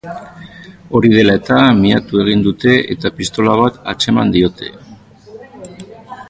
[0.99, 4.73] Hori dela eta, miatu egin dute eta pistola bat atzeman diote.